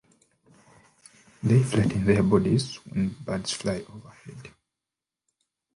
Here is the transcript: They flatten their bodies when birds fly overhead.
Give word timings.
They 1.43 1.61
flatten 1.61 2.05
their 2.07 2.23
bodies 2.23 2.75
when 2.89 3.09
birds 3.23 3.51
fly 3.53 3.85
overhead. 3.87 4.51